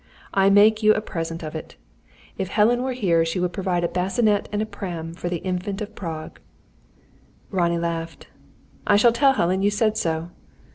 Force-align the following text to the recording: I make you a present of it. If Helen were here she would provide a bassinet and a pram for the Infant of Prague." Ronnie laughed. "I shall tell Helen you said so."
I 0.33 0.49
make 0.49 0.81
you 0.81 0.95
a 0.95 0.99
present 1.01 1.43
of 1.43 1.53
it. 1.53 1.75
If 2.35 2.47
Helen 2.47 2.81
were 2.81 2.93
here 2.93 3.23
she 3.23 3.39
would 3.39 3.53
provide 3.53 3.83
a 3.83 3.87
bassinet 3.87 4.49
and 4.51 4.59
a 4.59 4.65
pram 4.65 5.13
for 5.13 5.29
the 5.29 5.37
Infant 5.43 5.79
of 5.79 5.93
Prague." 5.93 6.39
Ronnie 7.51 7.77
laughed. 7.77 8.25
"I 8.87 8.95
shall 8.95 9.11
tell 9.13 9.33
Helen 9.33 9.61
you 9.61 9.69
said 9.69 9.99
so." 9.99 10.31